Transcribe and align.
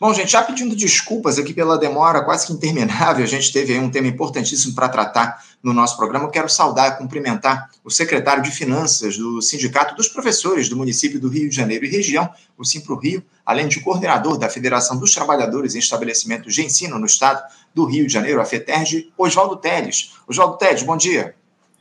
Bom, 0.00 0.14
gente, 0.14 0.32
já 0.32 0.42
pedindo 0.42 0.74
desculpas 0.74 1.38
aqui 1.38 1.52
pela 1.52 1.76
demora 1.76 2.24
quase 2.24 2.46
que 2.46 2.54
interminável, 2.54 3.22
a 3.22 3.28
gente 3.28 3.52
teve 3.52 3.74
aí 3.74 3.78
um 3.78 3.90
tema 3.90 4.08
importantíssimo 4.08 4.74
para 4.74 4.88
tratar 4.88 5.44
no 5.62 5.74
nosso 5.74 5.94
programa. 5.98 6.24
Eu 6.24 6.30
quero 6.30 6.48
saudar 6.48 6.94
e 6.94 6.96
cumprimentar 6.96 7.70
o 7.84 7.90
secretário 7.90 8.42
de 8.42 8.50
Finanças 8.50 9.18
do 9.18 9.42
Sindicato 9.42 9.94
dos 9.94 10.08
Professores 10.08 10.70
do 10.70 10.76
município 10.76 11.20
do 11.20 11.28
Rio 11.28 11.50
de 11.50 11.54
Janeiro 11.54 11.84
e 11.84 11.90
região, 11.90 12.32
o 12.56 12.64
Simpro 12.64 12.96
Rio, 12.96 13.22
além 13.44 13.68
de 13.68 13.78
coordenador 13.80 14.38
da 14.38 14.48
Federação 14.48 14.96
dos 14.96 15.14
Trabalhadores 15.14 15.74
em 15.74 15.80
Estabelecimentos 15.80 16.54
de 16.54 16.64
Ensino 16.64 16.98
no 16.98 17.04
Estado 17.04 17.42
do 17.74 17.84
Rio 17.84 18.06
de 18.06 18.12
Janeiro, 18.14 18.40
a 18.40 18.44
FETERG, 18.46 19.12
Oswaldo 19.18 19.56
Teles. 19.56 20.12
Oswaldo 20.26 20.56
Teles, 20.56 20.82
bom 20.82 20.96
dia. 20.96 21.34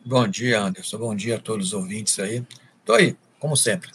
Bom 0.06 0.28
dia, 0.28 0.60
Anderson. 0.60 0.98
Bom 0.98 1.16
dia 1.16 1.38
a 1.38 1.40
todos 1.40 1.68
os 1.68 1.74
ouvintes 1.74 2.20
aí. 2.20 2.44
Estou 2.82 2.98
aí, 2.98 3.16
como 3.40 3.56
sempre 3.56 3.90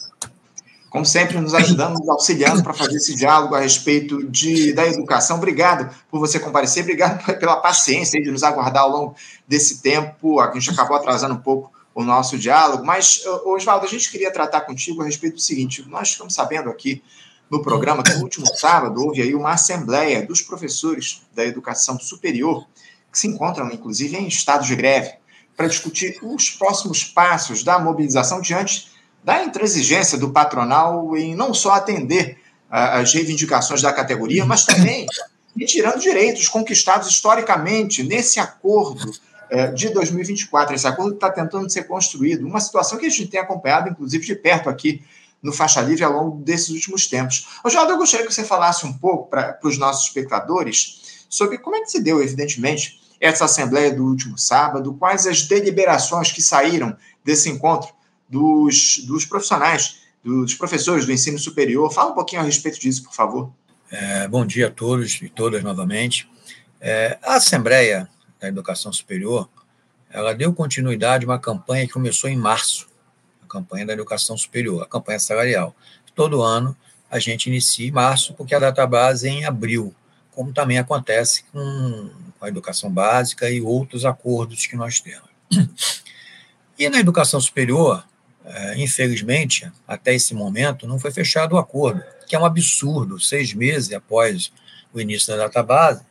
como 0.95 1.05
sempre, 1.05 1.37
nos 1.41 1.53
ajudando, 1.53 1.99
nos 1.99 2.07
auxiliando 2.07 2.63
para 2.63 2.73
fazer 2.73 2.95
esse 2.95 3.13
diálogo 3.13 3.53
a 3.53 3.59
respeito 3.59 4.25
de, 4.29 4.71
da 4.71 4.87
educação. 4.87 5.35
Obrigado 5.35 5.93
por 6.09 6.21
você 6.21 6.39
comparecer, 6.39 6.83
obrigado 6.83 7.21
pela 7.37 7.57
paciência 7.57 8.21
de 8.21 8.31
nos 8.31 8.43
aguardar 8.43 8.83
ao 8.83 8.89
longo 8.89 9.15
desse 9.45 9.81
tempo. 9.81 10.39
A 10.39 10.49
gente 10.53 10.69
acabou 10.69 10.95
atrasando 10.95 11.33
um 11.33 11.41
pouco 11.41 11.69
o 11.93 12.01
nosso 12.01 12.37
diálogo, 12.37 12.85
mas, 12.85 13.21
Oswaldo, 13.43 13.85
a 13.85 13.89
gente 13.89 14.09
queria 14.09 14.31
tratar 14.31 14.61
contigo 14.61 15.01
a 15.01 15.05
respeito 15.05 15.33
do 15.33 15.41
seguinte: 15.41 15.83
nós 15.85 16.11
ficamos 16.13 16.33
sabendo 16.33 16.69
aqui 16.69 17.03
no 17.51 17.61
programa 17.61 18.01
que 18.01 18.13
no 18.13 18.23
último 18.23 18.47
sábado 18.55 19.03
houve 19.03 19.21
aí 19.21 19.35
uma 19.35 19.51
assembleia 19.51 20.25
dos 20.25 20.41
professores 20.41 21.23
da 21.35 21.43
educação 21.43 21.99
superior, 21.99 22.65
que 23.11 23.19
se 23.19 23.27
encontram, 23.27 23.69
inclusive, 23.69 24.15
em 24.15 24.29
estado 24.29 24.63
de 24.63 24.73
greve, 24.77 25.11
para 25.57 25.67
discutir 25.67 26.17
os 26.21 26.51
próximos 26.51 27.03
passos 27.03 27.65
da 27.65 27.77
mobilização 27.79 28.39
diante 28.39 28.94
da 29.25 29.43
intransigência 29.43 30.19
do 30.19 30.29
patronal 30.29 31.17
em 31.17 31.35
não 31.35 31.51
só 31.51 31.71
atender 31.71 32.37
as 32.69 33.11
reivindicações 33.11 33.81
da 33.81 33.91
categoria, 33.91 34.45
mas 34.45 34.65
também 34.65 35.07
retirando 35.57 35.99
direitos 35.99 36.47
conquistados 36.47 37.09
historicamente 37.09 38.03
nesse 38.03 38.39
acordo 38.39 39.11
é, 39.49 39.71
de 39.71 39.89
2024. 39.89 40.75
Esse 40.75 40.87
acordo 40.87 41.15
está 41.15 41.31
tentando 41.31 41.67
ser 41.71 41.85
construído, 41.85 42.45
uma 42.45 42.59
situação 42.59 42.99
que 42.99 43.07
a 43.07 43.09
gente 43.09 43.27
tem 43.27 43.39
acompanhado, 43.39 43.89
inclusive, 43.89 44.23
de 44.23 44.35
perto 44.35 44.69
aqui 44.69 45.01
no 45.41 45.51
Faixa 45.51 45.81
Livre 45.81 46.03
ao 46.03 46.13
longo 46.13 46.43
desses 46.43 46.69
últimos 46.69 47.07
tempos. 47.07 47.47
Oswaldo, 47.63 47.93
eu 47.93 47.97
gostaria 47.97 48.27
que 48.27 48.33
você 48.33 48.43
falasse 48.43 48.85
um 48.85 48.93
pouco 48.93 49.29
para 49.29 49.57
os 49.63 49.77
nossos 49.79 50.05
espectadores 50.07 51.25
sobre 51.27 51.57
como 51.57 51.77
é 51.77 51.81
que 51.81 51.89
se 51.89 51.99
deu, 51.99 52.21
evidentemente, 52.21 52.99
essa 53.19 53.45
assembleia 53.45 53.91
do 53.91 54.05
último 54.05 54.37
sábado, 54.37 54.93
quais 54.93 55.25
as 55.25 55.43
deliberações 55.43 56.31
que 56.31 56.43
saíram 56.43 56.95
desse 57.23 57.49
encontro 57.49 57.89
dos, 58.35 58.97
dos 59.05 59.23
profissionais, 59.23 60.01
dos 60.21 60.53
professores 60.55 61.05
do 61.05 61.11
ensino 61.13 61.39
superior. 61.39 61.89
Fala 61.93 62.11
um 62.11 62.13
pouquinho 62.13 62.41
a 62.41 62.43
respeito 62.43 62.77
disso, 62.77 63.01
por 63.03 63.13
favor. 63.13 63.49
É, 63.89 64.27
bom 64.27 64.45
dia 64.45 64.67
a 64.67 64.71
todos 64.71 65.21
e 65.21 65.29
todas 65.29 65.63
novamente. 65.63 66.29
É, 66.81 67.17
a 67.23 67.35
Assembleia 67.35 68.09
da 68.37 68.49
Educação 68.49 68.91
Superior 68.91 69.49
ela 70.09 70.33
deu 70.33 70.53
continuidade 70.53 71.25
a 71.25 71.29
uma 71.29 71.39
campanha 71.39 71.87
que 71.87 71.93
começou 71.93 72.29
em 72.29 72.35
março, 72.35 72.87
a 73.41 73.47
campanha 73.47 73.85
da 73.85 73.93
educação 73.93 74.37
superior, 74.37 74.83
a 74.83 74.85
campanha 74.85 75.19
salarial. 75.19 75.73
Todo 76.13 76.41
ano 76.41 76.75
a 77.09 77.19
gente 77.19 77.47
inicia 77.47 77.87
em 77.87 77.91
março, 77.91 78.33
porque 78.33 78.53
a 78.53 78.59
data 78.59 78.85
base 78.85 79.27
é 79.27 79.31
em 79.31 79.45
abril, 79.45 79.95
como 80.31 80.51
também 80.51 80.77
acontece 80.77 81.43
com 81.51 82.09
a 82.41 82.49
educação 82.49 82.89
básica 82.91 83.49
e 83.49 83.61
outros 83.61 84.03
acordos 84.03 84.65
que 84.65 84.75
nós 84.75 84.99
temos. 84.99 85.29
E 86.77 86.89
na 86.89 86.99
educação 86.99 87.39
superior, 87.39 88.05
infelizmente, 88.77 89.71
até 89.87 90.13
esse 90.13 90.33
momento, 90.33 90.87
não 90.87 90.99
foi 90.99 91.11
fechado 91.11 91.53
o 91.53 91.57
acordo, 91.57 92.03
que 92.27 92.35
é 92.35 92.39
um 92.39 92.45
absurdo. 92.45 93.19
Seis 93.19 93.53
meses 93.53 93.91
após 93.91 94.51
o 94.93 94.99
início 94.99 95.27
da 95.27 95.43
database, 95.43 96.03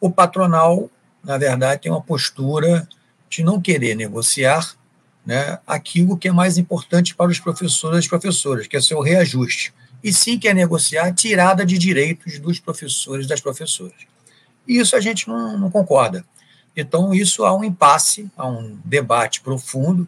o 0.00 0.10
patronal, 0.10 0.90
na 1.22 1.36
verdade, 1.36 1.82
tem 1.82 1.92
uma 1.92 2.00
postura 2.00 2.88
de 3.28 3.42
não 3.42 3.60
querer 3.60 3.94
negociar 3.94 4.76
né, 5.24 5.58
aquilo 5.66 6.16
que 6.16 6.28
é 6.28 6.32
mais 6.32 6.56
importante 6.56 7.14
para 7.14 7.30
os 7.30 7.40
professores 7.40 7.96
e 7.96 7.98
as 7.98 8.08
professoras, 8.08 8.66
que 8.66 8.76
é 8.76 8.78
o 8.78 8.82
seu 8.82 9.00
reajuste. 9.00 9.74
E 10.02 10.12
sim 10.12 10.38
quer 10.38 10.54
negociar 10.54 11.06
a 11.06 11.12
tirada 11.12 11.66
de 11.66 11.76
direitos 11.76 12.38
dos 12.38 12.60
professores 12.60 13.26
e 13.26 13.28
das 13.28 13.40
professoras. 13.40 13.96
E 14.68 14.78
isso 14.78 14.94
a 14.94 15.00
gente 15.00 15.26
não, 15.26 15.58
não 15.58 15.70
concorda. 15.70 16.24
Então, 16.76 17.12
isso 17.12 17.44
há 17.44 17.56
um 17.56 17.64
impasse, 17.64 18.30
há 18.36 18.46
um 18.46 18.78
debate 18.84 19.40
profundo 19.40 20.06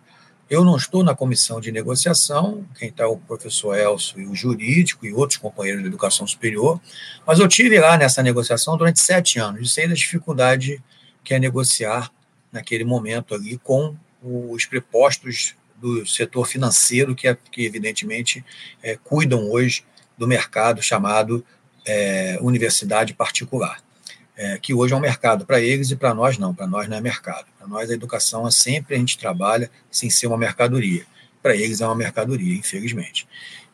eu 0.51 0.65
não 0.65 0.77
estou 0.77 1.05
na 1.05 1.15
comissão 1.15 1.61
de 1.61 1.71
negociação, 1.71 2.65
quem 2.79 2.89
está 2.89 3.05
é 3.05 3.07
o 3.07 3.17
professor 3.17 3.77
Elcio 3.77 4.21
e 4.21 4.27
o 4.27 4.35
jurídico 4.35 5.05
e 5.05 5.13
outros 5.13 5.39
companheiros 5.39 5.83
de 5.83 5.89
educação 5.89 6.27
superior, 6.27 6.81
mas 7.27 7.39
eu 7.39 7.47
tive 7.47 7.79
lá 7.79 7.97
nessa 7.97 8.23
negociação 8.23 8.77
durante 8.77 9.01
sete 9.01 9.39
anos 9.39 9.69
e 9.69 9.73
sei 9.73 9.87
da 9.87 9.95
dificuldade 9.95 10.83
que 11.23 11.35
é 11.35 11.39
negociar 11.39 12.11
naquele 12.51 12.85
momento 12.85 13.35
ali 13.35 13.59
com 13.59 13.95
os 14.23 14.65
prepostos 14.65 15.55
do 15.77 16.07
setor 16.07 16.47
financeiro 16.47 17.15
que, 17.15 17.33
que 17.53 17.65
evidentemente 17.65 18.45
é, 18.83 18.97
cuidam 18.97 19.51
hoje 19.51 19.85
do 20.17 20.27
mercado 20.27 20.83
chamado 20.83 21.45
é, 21.85 22.39
universidade 22.41 23.15
particular 23.15 23.81
é, 24.39 24.57
que 24.57 24.73
hoje 24.73 24.95
é 24.95 24.97
um 24.97 25.01
mercado 25.01 25.45
para 25.45 25.61
eles 25.61 25.91
e 25.91 25.97
para 25.97 26.15
nós 26.15 26.39
não, 26.39 26.55
para 26.55 26.67
nós 26.67 26.89
não 26.89 26.97
é 26.97 27.01
mercado. 27.01 27.47
Nós 27.69 27.91
a 27.91 27.95
educação 27.95 28.47
é 28.47 28.51
sempre 28.51 28.95
a 28.95 28.99
gente 28.99 29.19
trabalha 29.19 29.71
sem 29.91 30.09
ser 30.11 30.27
uma 30.27 30.39
mercadoria. 30.39 31.05
Para 31.43 31.55
eles 31.55 31.81
é 31.81 31.87
uma 31.87 31.95
mercadoria, 31.95 32.57
infelizmente. 32.57 33.29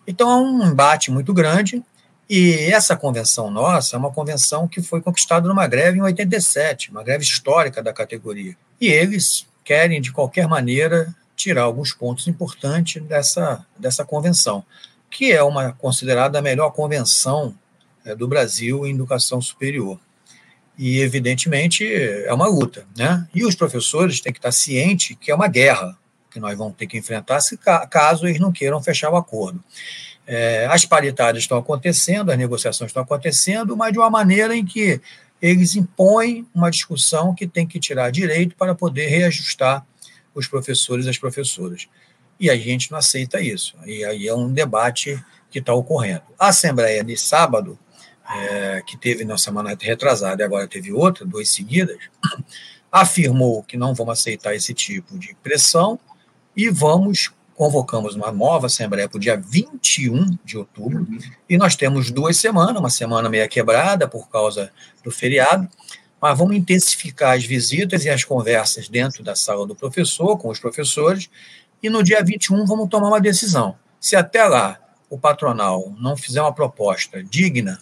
Então 0.07 0.31
é 0.31 0.37
um 0.37 0.67
embate 0.71 1.11
muito 1.11 1.33
grande 1.33 1.83
e 2.29 2.55
essa 2.71 2.97
convenção 2.97 3.51
nossa 3.51 3.97
é 3.97 3.99
uma 3.99 4.11
convenção 4.11 4.67
que 4.67 4.83
foi 4.83 5.01
conquistada 5.01 5.49
numa 5.49 5.67
greve 5.67 5.99
em 5.99 6.03
87, 6.03 6.91
uma 6.91 7.03
greve 7.03 7.23
histórica 7.23 7.83
da 7.83 7.93
categoria. 7.93 8.57
E 8.81 8.89
eles 8.89 9.47
querem, 9.63 10.01
de 10.01 10.13
qualquer 10.13 10.49
maneira, 10.49 11.15
tirar 11.37 11.63
alguns 11.63 11.93
pontos 11.93 12.29
importantes 12.29 13.03
dessa, 13.03 13.65
dessa 13.79 14.05
convenção, 14.05 14.65
que 15.11 15.33
é 15.33 15.43
uma 15.43 15.73
considerada 15.73 16.39
a 16.39 16.43
melhor 16.43 16.71
convenção 16.71 17.55
é, 18.05 18.15
do 18.15 18.29
Brasil 18.29 18.87
em 18.87 18.95
educação 18.95 19.41
superior. 19.41 19.99
E, 20.77 21.01
evidentemente, 21.01 21.87
é 21.87 22.33
uma 22.33 22.47
luta. 22.47 22.87
Né? 22.97 23.27
E 23.35 23.45
os 23.45 23.55
professores 23.55 24.21
têm 24.21 24.33
que 24.33 24.39
estar 24.39 24.53
cientes 24.53 25.17
que 25.21 25.31
é 25.31 25.35
uma 25.35 25.49
guerra 25.49 25.97
que 26.35 26.41
nós 26.41 26.59
vamos 26.59 26.75
ter 26.75 26.89
que 26.89 26.99
enfrentar 26.99 27.41
se 27.41 27.57
caso 27.57 28.27
eles 28.27 28.41
não 28.41 28.51
queiram 28.51 28.83
fechar 28.83 29.09
o 29.11 29.17
acordo. 29.17 29.63
É, 30.27 30.67
as 30.69 30.85
paridades 30.85 31.43
estão 31.43 31.57
acontecendo, 31.57 32.33
as 32.33 32.37
negociações 32.37 32.89
estão 32.89 33.05
acontecendo, 33.05 33.77
mas 33.77 33.93
de 33.93 33.99
uma 34.01 34.11
maneira 34.11 34.57
em 34.57 34.65
que 34.65 35.01
eles 35.41 35.77
impõem 35.77 36.45
uma 36.53 36.71
discussão 36.71 37.35
que 37.35 37.47
tem 37.47 37.67
que 37.67 37.79
tirar 37.79 38.11
direito 38.11 38.57
para 38.57 38.75
poder 38.75 39.07
reajustar 39.07 39.87
os 40.35 40.49
professores 40.49 41.07
e 41.07 41.11
as 41.11 41.19
professoras. 41.19 41.87
E 42.41 42.51
a 42.51 42.57
gente 42.57 42.91
não 42.91 42.99
aceita 42.99 43.41
isso. 43.41 43.77
E 43.87 44.05
aí 44.05 44.27
é 44.27 44.35
um 44.35 44.53
debate 44.53 45.23
que 45.51 45.61
está 45.61 45.73
ocorrendo. 45.73 46.23
A 46.37 46.49
Assembleia 46.49 47.05
de 47.05 47.17
sábado 47.17 47.79
é, 48.31 48.83
que 48.87 48.97
teve 48.97 49.25
na 49.25 49.37
semana 49.37 49.77
retrasada 49.79 50.43
e 50.43 50.45
agora 50.45 50.67
teve 50.67 50.93
outra, 50.93 51.25
duas 51.25 51.49
seguidas, 51.51 51.99
afirmou 52.91 53.63
que 53.63 53.77
não 53.77 53.95
vamos 53.95 54.21
aceitar 54.21 54.55
esse 54.55 54.73
tipo 54.73 55.19
de 55.19 55.35
pressão 55.43 55.99
e 56.57 56.71
vamos 56.71 57.33
convocamos 57.55 58.17
uma 58.17 58.33
nova 58.33 58.67
assembleia 58.67 59.09
para 59.09 59.17
o 59.17 59.21
dia 59.21 59.37
21 59.37 60.37
de 60.45 60.59
outubro, 60.59 61.07
uhum. 61.09 61.19
e 61.49 61.57
nós 61.57 61.77
temos 61.77 62.11
duas 62.11 62.37
semanas, 62.37 62.77
uma 62.77 62.91
semana 62.91 63.29
meia 63.29 63.47
quebrada 63.47 64.09
por 64.09 64.29
causa 64.29 64.73
do 65.05 65.11
feriado, 65.11 65.69
mas 66.21 66.37
vamos 66.37 66.57
intensificar 66.57 67.37
as 67.37 67.45
visitas 67.45 68.05
e 68.05 68.11
as 68.11 68.25
conversas 68.25 68.89
dentro 68.89 69.23
da 69.23 69.37
sala 69.37 69.67
do 69.67 69.75
professor, 69.75 70.37
com 70.37 70.49
os 70.49 70.59
professores, 70.59 71.31
e 71.83 71.89
no 71.89 72.03
dia 72.03 72.23
21 72.25 72.65
vamos 72.67 72.89
tomar 72.89 73.09
uma 73.09 73.21
decisão. 73.21 73.77
Se 74.01 74.17
até 74.17 74.45
lá 74.45 74.79
o 75.09 75.19
patronal 75.19 75.95
não 76.01 76.17
fizer 76.17 76.41
uma 76.41 76.53
proposta 76.53 77.23
digna 77.23 77.79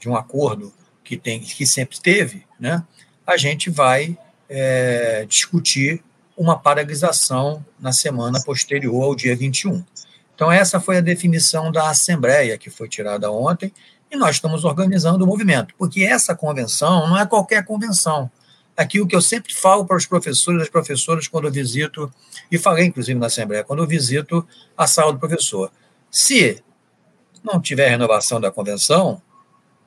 de 0.00 0.08
um 0.08 0.16
acordo 0.16 0.72
que, 1.04 1.16
tem, 1.16 1.40
que 1.40 1.66
sempre 1.66 2.00
teve, 2.00 2.46
né, 2.58 2.82
a 3.26 3.36
gente 3.36 3.70
vai 3.70 4.18
é, 4.48 5.24
discutir 5.28 6.02
uma 6.36 6.58
paralisação 6.58 7.64
na 7.78 7.92
semana 7.92 8.42
posterior 8.42 9.04
ao 9.04 9.14
dia 9.14 9.36
21. 9.36 9.84
Então, 10.34 10.50
essa 10.50 10.80
foi 10.80 10.96
a 10.96 11.02
definição 11.02 11.70
da 11.70 11.90
Assembleia 11.90 12.56
que 12.56 12.70
foi 12.70 12.88
tirada 12.88 13.30
ontem, 13.30 13.72
e 14.10 14.16
nós 14.16 14.36
estamos 14.36 14.64
organizando 14.64 15.22
o 15.22 15.26
movimento, 15.26 15.74
porque 15.78 16.02
essa 16.02 16.34
convenção 16.34 17.08
não 17.08 17.18
é 17.18 17.26
qualquer 17.26 17.64
convenção. 17.64 18.30
Aquilo 18.76 19.06
que 19.06 19.14
eu 19.14 19.20
sempre 19.20 19.54
falo 19.54 19.84
para 19.84 19.96
os 19.96 20.06
professores 20.06 20.60
e 20.60 20.62
as 20.62 20.68
professoras 20.68 21.28
quando 21.28 21.46
eu 21.46 21.52
visito, 21.52 22.12
e 22.50 22.58
falei 22.58 22.86
inclusive 22.86 23.18
na 23.18 23.26
Assembleia, 23.26 23.62
quando 23.62 23.82
eu 23.82 23.86
visito 23.86 24.46
a 24.76 24.86
sala 24.86 25.12
do 25.12 25.18
professor. 25.18 25.70
Se 26.10 26.62
não 27.44 27.60
tiver 27.60 27.88
renovação 27.88 28.40
da 28.40 28.50
convenção, 28.50 29.20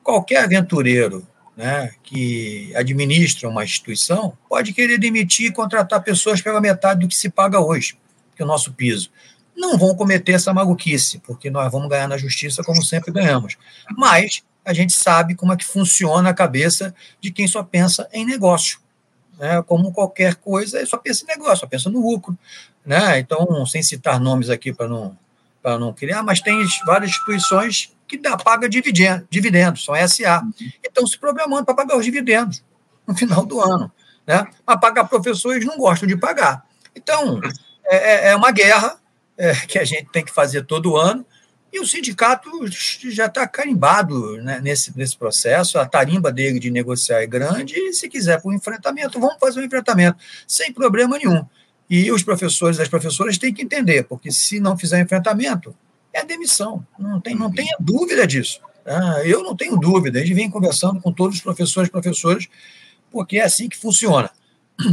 qualquer 0.04 0.44
aventureiro 0.44 1.26
né, 1.56 1.92
que 2.04 2.74
administra 2.76 3.48
uma 3.48 3.64
instituição 3.64 4.38
pode 4.50 4.74
querer 4.74 4.98
demitir 4.98 5.48
e 5.48 5.54
contratar 5.54 6.04
pessoas 6.04 6.42
pela 6.42 6.60
metade 6.60 7.02
do 7.02 7.08
que 7.08 7.16
se 7.16 7.30
paga 7.30 7.60
hoje, 7.60 7.98
que 8.36 8.42
é 8.42 8.46
o 8.46 8.48
nosso 8.48 8.74
piso. 8.74 9.12
Não 9.56 9.78
vão 9.78 9.96
cometer 9.96 10.34
essa 10.34 10.54
maluquice, 10.54 11.20
porque 11.20 11.50
nós 11.50 11.72
vamos 11.72 11.90
ganhar 11.90 12.08
na 12.08 12.18
justiça 12.18 12.64
como 12.64 12.84
sempre 12.84 13.12
ganhamos. 13.12 13.56
Mas 13.96 14.42
a 14.66 14.74
gente 14.74 14.94
sabe 14.94 15.36
como 15.36 15.54
é 15.54 15.58
que 15.58 15.66
funciona 15.66 16.30
a 16.30 16.34
cabeça 16.34 16.94
de 17.22 17.32
quem 17.32 17.48
só 17.48 17.64
pensa 17.64 18.08
em 18.12 18.26
negócio. 18.26 18.80
Né? 19.38 19.62
Como 19.64 19.92
qualquer 19.92 20.36
coisa, 20.36 20.84
só 20.86 20.98
pensa 20.98 21.24
em 21.24 21.28
negócio, 21.28 21.58
só 21.58 21.68
pensa 21.68 21.90
no 21.90 22.02
lucro. 22.02 22.38
Né? 22.84 23.20
Então, 23.20 23.66
sem 23.66 23.84
citar 23.84 24.20
nomes 24.20 24.50
aqui 24.50 24.74
para 24.74 24.88
não, 24.88 25.18
não 25.64 25.94
criar, 25.94 26.24
mas 26.24 26.42
tem 26.42 26.66
várias 26.86 27.12
instituições 27.12 27.94
que 28.14 28.22
dá, 28.22 28.38
paga 28.38 28.70
dividendos, 28.70 29.26
dividendos, 29.30 29.84
são 29.84 29.96
SA. 30.08 30.44
Uhum. 30.44 30.54
Estão 30.84 31.08
se 31.08 31.18
programando 31.18 31.66
para 31.66 31.74
pagar 31.74 31.98
os 31.98 32.06
dividendos 32.06 32.64
no 33.08 33.16
final 33.16 33.44
do 33.44 33.60
ano. 33.60 33.92
Né? 34.26 34.46
Mas 34.66 34.80
pagar 34.80 35.06
professores 35.06 35.66
não 35.66 35.78
gostam 35.78 36.08
de 36.08 36.16
pagar. 36.16 36.64
Então, 36.96 37.42
é, 37.86 37.96
é, 37.96 38.30
é 38.30 38.36
uma 38.36 38.52
guerra 38.52 38.98
é, 39.36 39.54
que 39.56 39.80
a 39.80 39.84
gente 39.84 40.12
tem 40.12 40.24
que 40.24 40.32
fazer 40.32 40.64
todo 40.66 40.96
ano, 40.96 41.26
e 41.72 41.80
o 41.80 41.88
sindicato 41.88 42.52
já 42.68 43.26
está 43.26 43.48
carimbado 43.48 44.38
né, 44.44 44.60
nesse, 44.62 44.96
nesse 44.96 45.18
processo, 45.18 45.80
a 45.80 45.88
tarimba 45.88 46.32
dele 46.32 46.60
de 46.60 46.70
negociar 46.70 47.24
é 47.24 47.26
grande, 47.26 47.74
e 47.76 47.94
se 47.94 48.08
quiser 48.08 48.40
para 48.40 48.52
o 48.52 48.54
enfrentamento, 48.54 49.20
vamos 49.20 49.38
fazer 49.40 49.60
um 49.60 49.64
enfrentamento, 49.64 50.20
sem 50.48 50.72
problema 50.72 51.18
nenhum. 51.18 51.44
E 51.90 52.12
os 52.12 52.22
professores 52.22 52.78
e 52.78 52.84
as 52.84 52.88
professoras 52.88 53.40
têm 53.40 53.52
que 53.52 53.64
entender, 53.64 54.04
porque 54.04 54.32
se 54.32 54.60
não 54.60 54.78
fizer 54.78 55.02
enfrentamento, 55.02 55.76
é 56.14 56.24
demissão, 56.24 56.86
não, 56.98 57.20
tem, 57.20 57.36
não 57.36 57.52
tenha 57.52 57.76
dúvida 57.80 58.26
disso. 58.28 58.62
Ah, 58.86 59.22
eu 59.26 59.42
não 59.42 59.56
tenho 59.56 59.78
dúvida, 59.78 60.20
a 60.20 60.22
gente 60.22 60.34
vem 60.34 60.50
conversando 60.50 61.02
com 61.02 61.12
todos 61.12 61.38
os 61.38 61.42
professores 61.42 61.90
e 61.90 61.92
professoras, 61.92 62.48
porque 63.12 63.38
é 63.38 63.44
assim 63.44 63.68
que 63.68 63.78
funciona. 63.78 64.30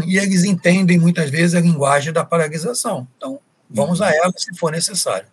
E 0.07 0.19
eles 0.19 0.45
entendem 0.45 0.99
muitas 0.99 1.31
vezes 1.31 1.55
a 1.55 1.61
linguagem 1.61 2.13
da 2.13 2.25
paralisação. 2.25 3.07
Então, 3.17 3.41
vamos 3.69 4.01
a 4.01 4.15
ela 4.15 4.33
se 4.37 4.55
for 4.57 4.71
necessário. 4.71 5.27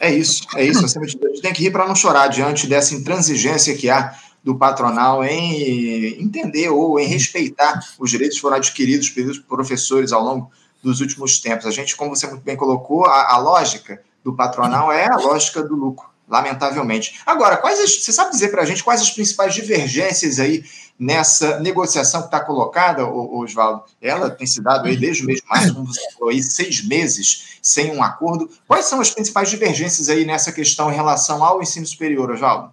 É 0.00 0.12
isso, 0.12 0.46
é 0.56 0.64
isso. 0.64 0.84
A 0.98 1.06
gente 1.06 1.40
tem 1.40 1.52
que 1.52 1.62
rir 1.62 1.70
para 1.70 1.86
não 1.86 1.94
chorar 1.94 2.28
diante 2.28 2.66
dessa 2.66 2.94
intransigência 2.94 3.76
que 3.76 3.90
há 3.90 4.16
do 4.42 4.56
patronal 4.56 5.22
em 5.24 6.20
entender 6.20 6.68
ou 6.68 6.98
em 6.98 7.06
respeitar 7.06 7.78
os 7.98 8.10
direitos 8.10 8.36
que 8.36 8.42
foram 8.42 8.56
adquiridos 8.56 9.08
pelos 9.10 9.38
professores 9.38 10.10
ao 10.10 10.22
longo 10.22 10.50
dos 10.82 11.00
últimos 11.00 11.38
tempos. 11.38 11.66
A 11.66 11.70
gente, 11.70 11.94
como 11.94 12.16
você 12.16 12.26
muito 12.26 12.42
bem 12.42 12.56
colocou, 12.56 13.06
a, 13.06 13.34
a 13.34 13.38
lógica 13.38 14.02
do 14.24 14.34
patronal 14.34 14.92
é 14.92 15.06
a 15.10 15.16
lógica 15.16 15.62
do 15.62 15.74
lucro, 15.74 16.08
lamentavelmente. 16.28 17.20
Agora, 17.26 17.56
quais 17.56 17.80
as, 17.80 18.02
você 18.02 18.12
sabe 18.12 18.30
dizer 18.30 18.48
para 18.48 18.62
a 18.62 18.64
gente 18.64 18.84
quais 18.84 19.00
as 19.00 19.10
principais 19.10 19.54
divergências 19.54 20.38
aí 20.38 20.64
nessa 20.98 21.58
negociação 21.60 22.20
que 22.20 22.28
está 22.28 22.40
colocada, 22.40 23.06
Oswaldo? 23.06 23.84
Ela 24.00 24.30
tem 24.30 24.46
se 24.46 24.62
dado 24.62 24.86
aí 24.86 24.96
desde 24.96 25.24
o 25.24 25.26
mês 25.26 25.40
de 25.40 25.48
março, 25.48 25.74
como 25.74 25.86
você 25.86 26.12
falou 26.12 26.30
aí, 26.30 26.42
seis 26.42 26.84
meses 26.86 27.58
sem 27.60 27.90
um 27.90 28.02
acordo. 28.02 28.50
Quais 28.66 28.86
são 28.86 29.00
as 29.00 29.10
principais 29.10 29.50
divergências 29.50 30.08
aí 30.08 30.24
nessa 30.24 30.52
questão 30.52 30.90
em 30.90 30.94
relação 30.94 31.44
ao 31.44 31.62
ensino 31.62 31.86
superior, 31.86 32.30
Oswaldo? 32.30 32.72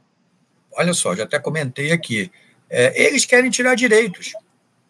Olha 0.72 0.94
só, 0.94 1.16
já 1.16 1.24
até 1.24 1.40
comentei 1.40 1.92
aqui. 1.92 2.32
É, 2.70 3.06
eles 3.06 3.26
querem 3.26 3.50
tirar 3.50 3.76
direitos. 3.76 4.34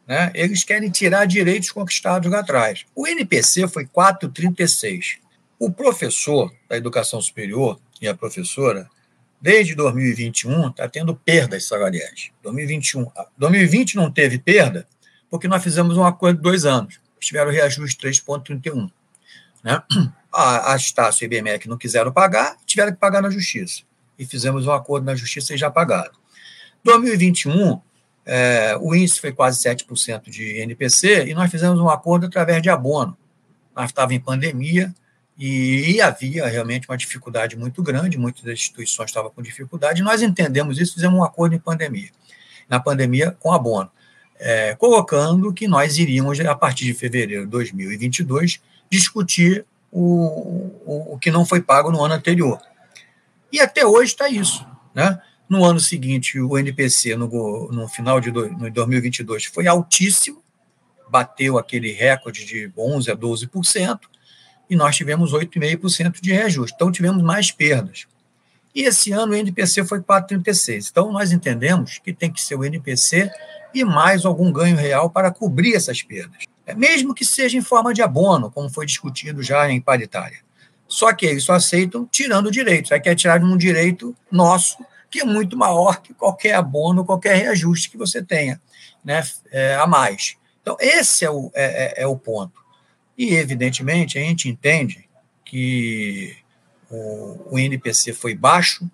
Né? 0.05 0.31
Eles 0.33 0.63
querem 0.63 0.89
tirar 0.89 1.25
direitos 1.25 1.71
conquistados 1.71 2.31
lá 2.31 2.39
atrás. 2.39 2.85
O 2.95 3.07
NPC 3.07 3.67
foi 3.67 3.85
4,36. 3.85 5.19
O 5.59 5.69
professor 5.69 6.49
da 6.69 6.77
educação 6.77 7.21
superior 7.21 7.77
e 8.01 8.07
a 8.07 8.15
professora 8.15 8.89
desde 9.41 9.75
2021 9.75 10.69
está 10.69 10.87
tendo 10.87 11.13
perdas 11.13 11.65
salariais. 11.65 12.31
2021, 12.41 13.05
2020 13.37 13.97
não 13.97 14.09
teve 14.09 14.39
perda 14.39 14.87
porque 15.29 15.49
nós 15.49 15.61
fizemos 15.61 15.97
um 15.97 16.05
acordo 16.05 16.37
de 16.37 16.43
dois 16.43 16.65
anos. 16.65 16.99
Tiveram 17.19 17.51
reajuste 17.51 17.99
3,31. 18.07 18.89
Né? 19.61 19.83
A, 20.31 20.73
a 20.73 20.75
Estácio 20.77 21.23
e 21.23 21.25
a 21.25 21.39
IBMEC 21.39 21.67
não 21.67 21.77
quiseram 21.77 22.11
pagar, 22.11 22.55
tiveram 22.65 22.91
que 22.91 22.97
pagar 22.97 23.21
na 23.21 23.29
justiça. 23.29 23.81
E 24.17 24.25
fizemos 24.25 24.67
um 24.67 24.71
acordo 24.71 25.05
na 25.05 25.15
justiça 25.15 25.53
e 25.53 25.57
já 25.57 25.69
pagaram. 25.71 26.11
2021, 26.83 27.81
é, 28.25 28.77
o 28.79 28.93
índice 28.93 29.19
foi 29.19 29.31
quase 29.31 29.61
7% 29.67 30.29
de 30.29 30.61
NPC 30.61 31.25
e 31.25 31.33
nós 31.33 31.49
fizemos 31.49 31.79
um 31.79 31.89
acordo 31.89 32.27
através 32.27 32.61
de 32.61 32.69
abono. 32.69 33.17
Nós 33.75 33.89
estávamos 33.89 34.15
em 34.15 34.19
pandemia, 34.19 34.93
e 35.41 36.01
havia 36.01 36.45
realmente 36.47 36.89
uma 36.89 36.97
dificuldade 36.97 37.55
muito 37.55 37.81
grande, 37.81 38.17
muitas 38.17 38.43
das 38.43 38.55
instituições 38.55 39.09
estavam 39.09 39.31
com 39.31 39.41
dificuldade, 39.41 40.01
nós 40.01 40.21
entendemos 40.21 40.77
isso, 40.77 40.95
fizemos 40.95 41.17
um 41.17 41.23
acordo 41.23 41.55
em 41.55 41.59
pandemia, 41.59 42.09
na 42.67 42.77
pandemia 42.77 43.31
com 43.39 43.53
abono, 43.53 43.89
é, 44.37 44.75
colocando 44.75 45.53
que 45.53 45.65
nós 45.65 45.97
iríamos, 45.97 46.39
a 46.41 46.55
partir 46.55 46.83
de 46.83 46.93
fevereiro 46.93 47.45
de 47.45 47.51
2022, 47.51 48.61
discutir 48.89 49.65
o, 49.89 50.71
o, 50.85 51.13
o 51.13 51.17
que 51.17 51.31
não 51.31 51.45
foi 51.45 51.61
pago 51.61 51.89
no 51.89 52.03
ano 52.03 52.15
anterior. 52.15 52.59
E 53.49 53.61
até 53.61 53.85
hoje 53.85 54.11
está 54.11 54.27
isso. 54.27 54.65
Né? 54.93 55.21
No 55.47 55.63
ano 55.63 55.79
seguinte, 55.79 56.39
o 56.39 56.57
NPC, 56.57 57.15
no, 57.15 57.71
no 57.71 57.87
final 57.87 58.19
de 58.19 58.29
do, 58.29 58.49
no 58.49 58.69
2022, 58.69 59.45
foi 59.45 59.67
altíssimo, 59.67 60.43
bateu 61.09 61.57
aquele 61.57 61.91
recorde 61.91 62.45
de 62.45 62.69
11% 62.77 63.11
a 63.11 63.15
12%, 63.15 63.99
e 64.69 64.75
nós 64.75 64.95
tivemos 64.95 65.33
8,5% 65.33 66.21
de 66.21 66.31
reajuste. 66.31 66.75
Então, 66.75 66.91
tivemos 66.91 67.23
mais 67.23 67.51
perdas. 67.51 68.05
E 68.73 68.83
esse 68.83 69.11
ano 69.11 69.33
o 69.33 69.35
NPC 69.35 69.83
foi 69.83 69.99
4,36. 69.99 70.89
Então, 70.91 71.11
nós 71.11 71.31
entendemos 71.31 71.99
que 71.99 72.13
tem 72.13 72.31
que 72.31 72.41
ser 72.41 72.55
o 72.55 72.63
NPC 72.63 73.29
e 73.73 73.83
mais 73.83 74.25
algum 74.25 74.51
ganho 74.51 74.75
real 74.75 75.09
para 75.09 75.31
cobrir 75.31 75.75
essas 75.75 76.01
perdas. 76.01 76.43
É, 76.65 76.75
mesmo 76.75 77.15
que 77.15 77.25
seja 77.25 77.57
em 77.57 77.61
forma 77.61 77.93
de 77.93 78.01
abono, 78.01 78.51
como 78.51 78.69
foi 78.69 78.85
discutido 78.85 79.41
já 79.41 79.69
em 79.69 79.81
paritária. 79.81 80.39
Só 80.87 81.13
que 81.13 81.25
eles 81.25 81.43
só 81.43 81.53
aceitam 81.53 82.05
tirando 82.05 82.51
direitos. 82.51 82.91
Aí 82.91 82.99
quer 82.99 83.15
tirar 83.15 83.43
um 83.43 83.57
direito 83.57 84.15
nosso, 84.31 84.77
que 85.09 85.21
é 85.21 85.25
muito 85.25 85.57
maior 85.57 86.01
que 86.01 86.13
qualquer 86.13 86.55
abono, 86.55 87.05
qualquer 87.05 87.35
reajuste 87.35 87.89
que 87.89 87.97
você 87.97 88.21
tenha 88.21 88.61
né, 89.03 89.23
é, 89.51 89.75
a 89.75 89.87
mais. 89.87 90.35
Então, 90.61 90.77
esse 90.79 91.25
é 91.25 91.31
o, 91.31 91.51
é, 91.55 92.01
é, 92.01 92.03
é 92.03 92.07
o 92.07 92.15
ponto. 92.15 92.58
E, 93.19 93.35
evidentemente, 93.35 94.17
a 94.17 94.21
gente 94.21 94.47
entende 94.47 95.09
que 95.43 96.37
o, 96.89 97.53
o 97.53 97.59
INPC 97.59 98.13
foi 98.13 98.33
baixo, 98.33 98.89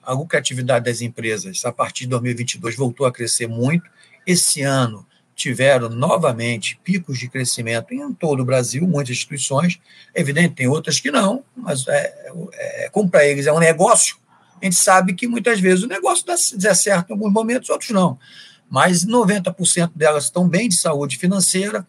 a 0.00 0.12
lucratividade 0.12 0.84
das 0.84 1.00
empresas, 1.00 1.64
a 1.64 1.72
partir 1.72 2.04
de 2.04 2.10
2022, 2.10 2.76
voltou 2.76 3.04
a 3.04 3.12
crescer 3.12 3.48
muito. 3.48 3.90
Esse 4.24 4.62
ano, 4.62 5.04
tiveram 5.34 5.88
novamente 5.88 6.78
picos 6.84 7.18
de 7.18 7.28
crescimento 7.28 7.92
em 7.92 8.12
todo 8.12 8.40
o 8.40 8.44
Brasil, 8.44 8.86
muitas 8.86 9.16
instituições. 9.16 9.80
É 10.14 10.20
evidente, 10.20 10.54
tem 10.54 10.68
outras 10.68 11.00
que 11.00 11.10
não, 11.10 11.42
mas 11.56 11.86
é, 11.88 12.32
é, 12.52 12.88
como 12.90 13.10
para 13.10 13.26
eles 13.26 13.46
é 13.46 13.52
um 13.52 13.58
negócio, 13.58 14.16
a 14.62 14.64
gente 14.64 14.76
sabe 14.76 15.14
que 15.14 15.26
muitas 15.26 15.58
vezes 15.58 15.82
o 15.82 15.88
negócio 15.88 16.24
dá, 16.24 16.36
dá 16.56 16.74
certo 16.74 17.10
em 17.10 17.12
alguns 17.14 17.32
momentos, 17.32 17.68
outros 17.68 17.90
não. 17.90 18.16
Mas 18.70 19.04
90% 19.04 19.90
delas 19.94 20.24
estão 20.24 20.48
bem 20.48 20.68
de 20.68 20.76
saúde 20.76 21.18
financeira, 21.18 21.84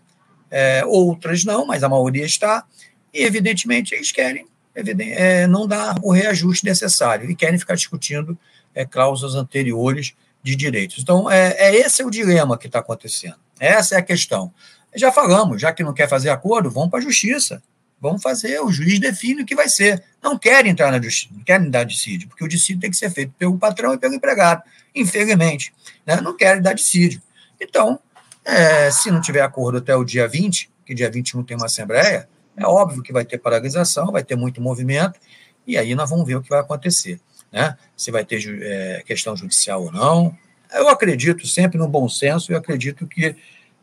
é, 0.49 0.83
outras 0.85 1.43
não, 1.43 1.65
mas 1.65 1.83
a 1.83 1.89
maioria 1.89 2.25
está, 2.25 2.65
e 3.13 3.23
evidentemente 3.23 3.93
eles 3.93 4.11
querem 4.11 4.47
é, 4.75 5.47
não 5.47 5.67
dar 5.67 5.95
o 6.01 6.11
reajuste 6.11 6.65
necessário 6.65 7.29
e 7.29 7.35
querem 7.35 7.57
ficar 7.57 7.75
discutindo 7.75 8.37
é, 8.73 8.85
cláusulas 8.85 9.35
anteriores 9.35 10.13
de 10.43 10.55
direitos. 10.55 10.99
Então, 10.99 11.31
é, 11.31 11.55
é 11.57 11.75
esse 11.75 12.01
é 12.01 12.05
o 12.05 12.11
dilema 12.11 12.57
que 12.57 12.67
está 12.67 12.79
acontecendo. 12.79 13.37
Essa 13.59 13.95
é 13.95 13.97
a 13.97 14.01
questão. 14.01 14.53
Já 14.93 15.11
falamos, 15.11 15.61
já 15.61 15.73
que 15.73 15.83
não 15.83 15.93
quer 15.93 16.07
fazer 16.07 16.29
acordo, 16.29 16.69
vamos 16.69 16.89
para 16.89 16.99
a 16.99 17.03
justiça. 17.03 17.61
Vamos 17.99 18.21
fazer, 18.21 18.59
o 18.59 18.71
juiz 18.71 18.99
define 18.99 19.41
o 19.41 19.45
que 19.45 19.55
vai 19.55 19.69
ser. 19.69 20.03
Não 20.21 20.37
querem 20.37 20.71
entrar 20.71 20.91
na 20.91 21.01
justiça, 21.01 21.33
não 21.33 21.43
querem 21.43 21.69
dar 21.69 21.85
dissídio, 21.85 22.27
porque 22.27 22.43
o 22.43 22.47
dissídio 22.47 22.81
tem 22.81 22.91
que 22.91 22.97
ser 22.97 23.09
feito 23.09 23.33
pelo 23.37 23.57
patrão 23.57 23.93
e 23.93 23.97
pelo 23.97 24.13
empregado, 24.13 24.61
infelizmente. 24.93 25.73
Né? 26.05 26.19
Não 26.21 26.35
querem 26.35 26.61
dar 26.61 26.73
dissídio. 26.73 27.21
Então, 27.59 27.99
é, 28.45 28.91
se 28.91 29.09
não 29.09 29.19
tiver 29.19 29.41
acordo 29.41 29.79
até 29.79 29.95
o 29.95 30.03
dia 30.03 30.27
20, 30.27 30.69
que 30.85 30.93
dia 30.93 31.09
21 31.09 31.43
tem 31.43 31.57
uma 31.57 31.65
assembleia, 31.65 32.29
é 32.55 32.65
óbvio 32.65 33.01
que 33.01 33.11
vai 33.11 33.25
ter 33.25 33.39
paralisação, 33.39 34.11
vai 34.11 34.23
ter 34.23 34.35
muito 34.35 34.61
movimento, 34.61 35.19
e 35.65 35.77
aí 35.77 35.95
nós 35.95 36.09
vamos 36.09 36.27
ver 36.27 36.35
o 36.35 36.41
que 36.41 36.49
vai 36.49 36.59
acontecer. 36.59 37.19
Né? 37.51 37.75
Se 37.97 38.11
vai 38.11 38.23
ter 38.23 38.39
é, 38.61 39.03
questão 39.05 39.35
judicial 39.35 39.85
ou 39.85 39.91
não. 39.91 40.37
Eu 40.71 40.87
acredito 40.89 41.47
sempre 41.47 41.77
no 41.77 41.87
bom 41.87 42.07
senso 42.07 42.51
e 42.51 42.55
acredito 42.55 43.07
que 43.07 43.35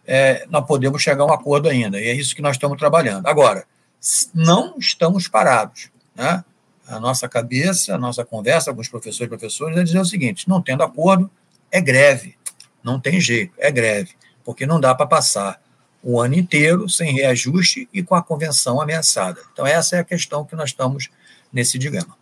é, 0.07 0.47
nós 0.49 0.65
podemos 0.65 1.03
chegar 1.03 1.25
a 1.25 1.27
um 1.27 1.33
acordo 1.33 1.69
ainda, 1.69 2.01
e 2.01 2.07
é 2.07 2.15
isso 2.15 2.35
que 2.35 2.43
nós 2.43 2.55
estamos 2.55 2.79
trabalhando. 2.79 3.27
Agora, 3.27 3.65
não 4.33 4.79
estamos 4.79 5.27
parados. 5.27 5.91
Né? 6.15 6.45
A 6.87 7.01
nossa 7.01 7.29
cabeça, 7.29 7.95
a 7.95 7.99
nossa 7.99 8.25
conversa 8.25 8.73
com 8.73 8.81
os 8.81 8.89
professores 8.89 9.27
e 9.27 9.29
professores 9.29 9.77
é 9.77 9.83
dizer 9.83 10.01
o 10.01 10.05
seguinte: 10.05 10.49
não 10.49 10.63
tendo 10.63 10.83
acordo, 10.83 11.31
é 11.71 11.81
greve. 11.81 12.37
Não 12.83 12.99
tem 12.99 13.21
jeito, 13.21 13.55
é 13.59 13.71
greve 13.71 14.15
porque 14.45 14.67
não 14.67 14.81
dá 14.81 14.95
para 14.95 15.07
passar 15.07 15.61
o 16.03 16.21
ano 16.21 16.35
inteiro 16.35 16.89
sem 16.89 17.15
reajuste 17.15 17.89
e 17.93 18.03
com 18.03 18.15
a 18.15 18.23
convenção 18.23 18.81
ameaçada. 18.81 19.41
Então, 19.53 19.67
essa 19.67 19.97
é 19.97 20.01
a 20.01 20.05
questão 20.05 20.45
que 20.45 20.57
nós 20.57 20.71
estamos 20.71 21.09
nesse 21.53 21.79
dilema. 21.79 22.17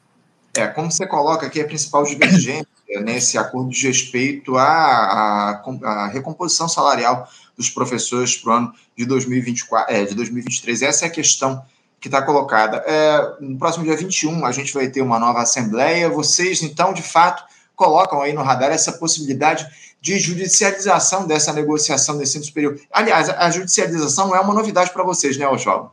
É, 0.54 0.66
como 0.66 0.90
você 0.90 1.06
coloca 1.06 1.46
aqui, 1.46 1.60
a 1.60 1.64
principal 1.64 2.04
divergência 2.04 2.66
nesse 3.02 3.38
acordo 3.38 3.70
de 3.70 3.86
respeito 3.86 4.58
à, 4.58 4.64
à, 4.64 5.62
à 5.84 6.06
recomposição 6.08 6.68
salarial 6.68 7.28
dos 7.56 7.70
professores 7.70 8.36
para 8.36 8.50
o 8.50 8.56
ano 8.56 8.74
de, 8.96 9.06
2024, 9.06 9.94
é, 9.94 10.04
de 10.04 10.14
2023. 10.14 10.82
Essa 10.82 11.04
é 11.06 11.08
a 11.08 11.10
questão 11.10 11.62
que 12.00 12.08
está 12.08 12.22
colocada. 12.22 12.78
É, 12.86 13.36
no 13.40 13.58
próximo 13.58 13.84
dia 13.84 13.96
21, 13.96 14.44
a 14.44 14.52
gente 14.52 14.74
vai 14.74 14.88
ter 14.88 15.02
uma 15.02 15.18
nova 15.18 15.40
assembleia. 15.40 16.08
Vocês, 16.08 16.62
então, 16.62 16.92
de 16.92 17.02
fato, 17.02 17.44
colocam 17.76 18.20
aí 18.20 18.32
no 18.32 18.42
radar 18.42 18.70
essa 18.70 18.92
possibilidade 18.92 19.66
de 20.00 20.18
judicialização 20.18 21.26
dessa 21.26 21.52
negociação 21.52 22.16
do 22.16 22.22
ensino 22.22 22.44
superior. 22.44 22.80
Aliás, 22.90 23.28
a 23.28 23.50
judicialização 23.50 24.28
não 24.28 24.36
é 24.36 24.40
uma 24.40 24.54
novidade 24.54 24.90
para 24.92 25.04
vocês, 25.04 25.36
né, 25.36 25.46
Oswaldo? 25.46 25.92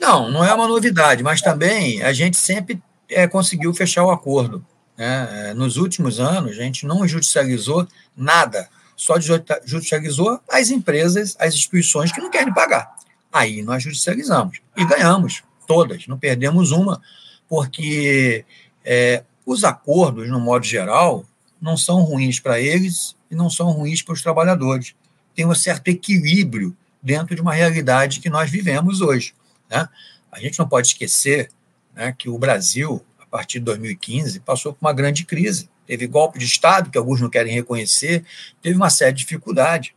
Não, 0.00 0.30
não 0.30 0.44
é 0.44 0.54
uma 0.54 0.68
novidade, 0.68 1.22
mas 1.22 1.40
também 1.40 2.02
a 2.02 2.12
gente 2.12 2.36
sempre 2.36 2.80
é, 3.08 3.26
conseguiu 3.26 3.74
fechar 3.74 4.04
o 4.04 4.10
acordo. 4.10 4.64
Né? 4.96 5.48
É, 5.50 5.54
nos 5.54 5.76
últimos 5.76 6.20
anos, 6.20 6.52
a 6.52 6.62
gente 6.62 6.86
não 6.86 7.06
judicializou 7.08 7.88
nada, 8.16 8.68
só 8.94 9.16
judicializou 9.18 10.40
as 10.48 10.70
empresas, 10.70 11.36
as 11.38 11.54
instituições 11.54 12.12
que 12.12 12.20
não 12.20 12.30
querem 12.30 12.54
pagar. 12.54 12.94
Aí 13.32 13.62
nós 13.62 13.82
judicializamos 13.82 14.60
e 14.76 14.84
ganhamos 14.84 15.42
todas, 15.66 16.06
não 16.06 16.18
perdemos 16.18 16.70
uma, 16.70 17.02
porque 17.48 18.44
é, 18.84 19.24
os 19.44 19.64
acordos, 19.64 20.28
no 20.28 20.40
modo 20.40 20.64
geral, 20.64 21.24
não 21.60 21.76
são 21.76 22.02
ruins 22.02 22.38
para 22.40 22.60
eles 22.60 23.16
e 23.30 23.34
não 23.34 23.50
são 23.50 23.70
ruins 23.70 24.02
para 24.02 24.14
os 24.14 24.22
trabalhadores. 24.22 24.94
Tem 25.34 25.46
um 25.46 25.54
certo 25.54 25.88
equilíbrio 25.88 26.76
dentro 27.02 27.34
de 27.34 27.40
uma 27.40 27.54
realidade 27.54 28.20
que 28.20 28.30
nós 28.30 28.50
vivemos 28.50 29.00
hoje. 29.00 29.34
Né? 29.70 29.88
A 30.30 30.40
gente 30.40 30.58
não 30.58 30.68
pode 30.68 30.88
esquecer 30.88 31.50
né, 31.94 32.14
que 32.16 32.28
o 32.28 32.38
Brasil, 32.38 33.04
a 33.18 33.26
partir 33.26 33.58
de 33.58 33.64
2015, 33.66 34.40
passou 34.40 34.72
por 34.72 34.84
uma 34.84 34.92
grande 34.92 35.24
crise. 35.24 35.68
Teve 35.86 36.06
golpe 36.06 36.38
de 36.38 36.44
Estado, 36.44 36.90
que 36.90 36.98
alguns 36.98 37.20
não 37.20 37.30
querem 37.30 37.52
reconhecer, 37.52 38.24
teve 38.60 38.76
uma 38.76 38.90
série 38.90 39.12
de 39.12 39.20
dificuldades. 39.20 39.92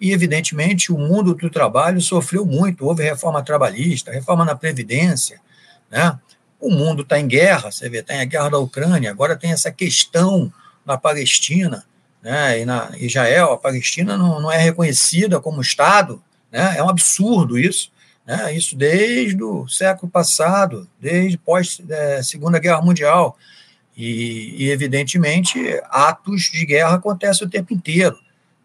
E, 0.00 0.12
evidentemente, 0.12 0.92
o 0.92 0.98
mundo 0.98 1.34
do 1.34 1.50
trabalho 1.50 2.00
sofreu 2.00 2.44
muito. 2.46 2.86
Houve 2.86 3.02
reforma 3.02 3.42
trabalhista, 3.42 4.10
reforma 4.10 4.44
na 4.44 4.54
Previdência. 4.54 5.40
Né? 5.90 6.18
O 6.58 6.70
mundo 6.70 7.02
está 7.02 7.18
em 7.18 7.26
guerra, 7.26 7.70
você 7.70 7.88
vê, 7.88 7.98
está 8.00 8.14
em 8.14 8.20
a 8.20 8.24
guerra 8.24 8.50
da 8.50 8.58
Ucrânia, 8.58 9.10
agora 9.10 9.36
tem 9.36 9.50
essa 9.50 9.72
questão 9.72 10.52
na 10.84 10.96
Palestina, 10.96 11.84
né? 12.22 12.60
e 12.60 12.64
na 12.64 12.90
Israel, 12.96 13.52
a 13.52 13.58
Palestina 13.58 14.16
não, 14.16 14.40
não 14.40 14.52
é 14.52 14.58
reconhecida 14.58 15.40
como 15.40 15.60
Estado, 15.60 16.22
né? 16.50 16.74
é 16.76 16.82
um 16.82 16.88
absurdo 16.88 17.58
isso. 17.58 17.90
Né? 18.26 18.54
Isso 18.54 18.76
desde 18.76 19.42
o 19.42 19.66
século 19.68 20.10
passado, 20.10 20.88
desde 21.00 21.36
pós 21.38 21.80
é, 21.88 22.22
Segunda 22.22 22.58
Guerra 22.58 22.82
Mundial. 22.82 23.36
E, 23.96 24.54
e, 24.56 24.70
evidentemente, 24.70 25.58
atos 25.90 26.42
de 26.44 26.64
guerra 26.64 26.94
acontecem 26.94 27.46
o 27.46 27.50
tempo 27.50 27.74
inteiro. 27.74 28.18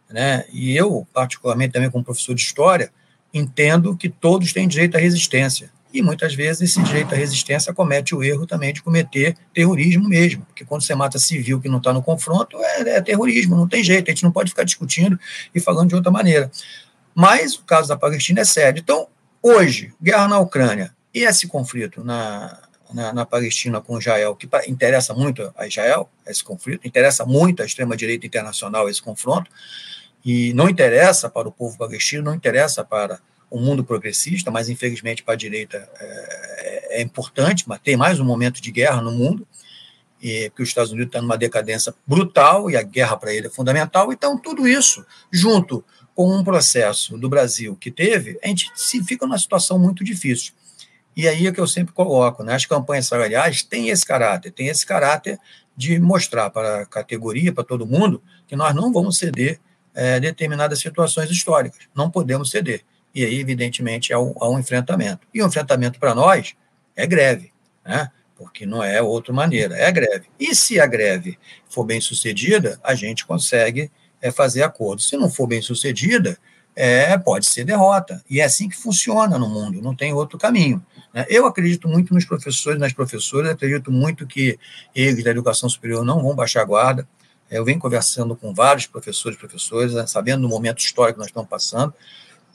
Né? 0.10 0.46
E 0.54 0.76
eu, 0.78 1.06
particularmente 1.14 1.74
também 1.74 1.90
como 1.90 2.04
professor 2.04 2.36
de 2.36 2.42
história, 2.42 2.92
entendo 3.34 3.98
que 3.98 4.08
todos 4.08 4.54
têm 4.54 4.68
direito 4.68 4.96
à 4.96 5.00
resistência. 5.00 5.70
E 5.98 6.02
muitas 6.02 6.36
vezes 6.36 6.62
esse 6.70 6.84
direito 6.84 7.14
à 7.14 7.18
resistência 7.18 7.74
comete 7.74 8.14
o 8.14 8.24
erro 8.24 8.46
também 8.46 8.74
de 8.74 8.82
cometer 8.82 9.36
terrorismo 9.54 10.08
mesmo, 10.08 10.46
porque 10.46 10.66
quando 10.66 10.84
você 10.84 10.94
mata 10.94 11.18
civil 11.18 11.60
que 11.60 11.70
não 11.70 11.78
está 11.78 11.94
no 11.94 12.04
confronto, 12.04 12.58
é, 12.60 12.98
é, 12.98 13.02
terrorismo, 13.02 13.56
não 13.56 13.68
tem 13.68 13.84
jeito, 13.84 14.10
a 14.10 14.14
gente 14.14 14.24
não 14.24 14.32
pode 14.32 14.50
ficar 14.50 14.64
discutindo 14.64 15.20
e 15.54 15.60
falando 15.60 15.90
de 15.90 15.96
outra 15.96 16.12
maneira. 16.12 16.52
Mas 17.14 17.56
o 17.56 17.64
caso 17.64 17.88
da 17.88 17.96
Palestina 17.96 18.42
é 18.42 18.46
sério. 18.46 18.80
Então, 18.80 19.08
Hoje, 19.48 19.94
guerra 20.02 20.28
na 20.28 20.40
Ucrânia 20.40 20.92
e 21.14 21.20
esse 21.20 21.48
conflito 21.48 22.04
na, 22.04 22.58
na, 22.92 23.14
na, 23.14 23.26
Palestina 23.28 23.80
com 23.80 24.00
Israel, 24.00 24.36
que 24.36 24.50
interessa 24.68 25.14
muito 25.14 25.54
a 25.56 25.68
Israel, 25.68 26.10
esse 26.26 26.44
conflito, 26.44 26.88
interessa 26.88 27.24
muito 27.28 27.62
a 27.62 27.66
extrema-direita 27.68 28.26
internacional 28.26 28.90
esse 28.90 29.00
confronto, 29.00 29.52
e 30.26 30.52
não 30.56 30.68
interessa 30.68 31.30
para 31.30 31.48
o 31.48 31.52
povo 31.52 31.78
palestino, 31.78 32.24
não 32.24 32.34
interessa 32.34 32.84
para 32.84 33.20
o 33.50 33.60
mundo 33.60 33.84
progressista, 33.84 34.52
mas 34.52 34.70
infelizmente 34.70 35.24
para 35.24 35.34
a 35.34 35.38
direita 35.38 35.78
é, 36.00 37.00
é 37.00 37.02
importante, 37.02 37.64
mas 37.68 37.80
tem 37.80 37.96
mais 37.96 38.20
um 38.20 38.26
momento 38.26 38.62
de 38.62 38.72
guerra 38.72 39.02
no 39.02 39.12
mundo, 39.12 39.48
e, 40.22 40.50
porque 40.50 40.64
os 40.64 40.70
Estados 40.70 40.92
Unidos 40.92 41.10
estão 41.10 41.22
numa 41.22 41.38
decadência 41.38 41.94
brutal 42.08 42.70
e 42.70 42.76
a 42.76 42.82
guerra 42.82 43.18
para 43.18 43.34
ele 43.34 43.48
é 43.48 43.50
fundamental. 43.50 44.12
Então, 44.12 44.38
tudo 44.38 44.68
isso, 44.68 45.06
junto 45.32 45.84
com 46.16 46.34
um 46.34 46.44
processo 46.44 47.18
do 47.18 47.30
Brasil 47.30 47.76
que 47.76 47.92
teve, 47.92 48.40
a 48.44 48.48
gente 48.48 48.72
se 48.76 49.04
fica 49.04 49.26
numa 49.26 49.38
situação 49.38 49.78
muito 49.78 50.04
difícil. 50.04 50.54
E 51.16 51.28
aí 51.28 51.48
é 51.48 51.52
que 51.52 51.60
eu 51.60 51.68
sempre 51.68 51.94
coloco, 51.94 52.44
né? 52.44 52.56
as 52.56 52.66
campanhas 52.66 53.08
salariais 53.08 53.64
têm 53.64 53.90
esse 53.90 54.06
caráter, 54.06 54.52
tem 54.52 54.68
esse 54.68 54.86
caráter 54.86 55.40
de 55.76 56.00
mostrar 56.00 56.50
para 56.50 56.82
a 56.82 56.86
categoria, 56.86 57.54
para 57.54 57.64
todo 57.64 57.86
mundo, 57.86 58.22
que 58.48 58.56
nós 58.56 58.74
não 58.74 58.92
vamos 58.92 59.18
ceder 59.18 59.60
é, 59.94 60.20
determinadas 60.20 60.80
situações 60.80 61.30
históricas, 61.30 61.82
não 61.94 62.10
podemos 62.10 62.50
ceder. 62.50 62.84
E 63.16 63.24
aí, 63.24 63.40
evidentemente, 63.40 64.14
há 64.14 64.20
um, 64.20 64.34
há 64.40 64.50
um 64.50 64.60
enfrentamento. 64.60 65.26
E 65.34 65.42
o 65.42 65.48
enfrentamento 65.48 66.00
para 66.00 66.14
nós 66.14 66.54
é 66.96 67.08
greve, 67.08 67.52
né? 67.84 68.12
porque 68.36 68.66
não 68.66 68.84
é 68.84 69.02
outra 69.02 69.34
maneira, 69.34 69.76
é 69.78 69.90
greve. 69.92 70.26
E 70.38 70.54
se 70.54 70.80
a 70.80 70.86
greve 70.86 71.40
for 71.70 71.86
bem 71.86 72.02
sucedida, 72.02 72.78
a 72.84 72.94
gente 72.94 73.26
consegue 73.26 73.90
é 74.22 74.32
fazer 74.32 74.64
acordo. 74.64 75.02
Se 75.02 75.16
não 75.18 75.30
for 75.30 75.46
bem 75.48 75.62
sucedida, 75.62 76.38
é, 76.76 77.18
pode 77.18 77.46
ser 77.46 77.64
derrota. 77.64 78.24
E 78.30 78.42
é 78.42 78.44
assim 78.44 78.68
que 78.68 78.76
funciona 78.76 79.38
no 79.38 79.48
mundo, 79.48 79.82
não 79.82 79.96
tem 79.96 80.14
outro 80.14 80.38
caminho. 80.38 80.84
Né? 81.14 81.26
Eu 81.30 81.46
acredito 81.46 81.88
muito 81.88 82.14
nos 82.14 82.26
professores, 82.26 82.80
nas 82.80 82.92
professoras, 82.92 83.52
acredito 83.52 83.92
muito 83.92 84.26
que 84.26 84.60
eles 84.94 85.24
da 85.24 85.32
educação 85.32 85.70
superior 85.70 86.04
não 86.04 86.22
vão 86.22 86.36
baixar 86.36 86.62
a 86.62 86.66
guarda. 86.66 87.08
Eu 87.50 87.64
venho 87.64 87.80
conversando 87.80 88.36
com 88.36 88.54
vários 88.54 88.88
professores 88.88 89.38
e 89.38 89.40
professoras, 89.40 89.94
né, 89.94 90.08
sabendo 90.08 90.42
do 90.42 90.50
momento 90.50 90.80
histórico 90.80 91.18
que 91.18 91.20
nós 91.20 91.28
estamos 91.28 91.48
passando, 91.48 91.94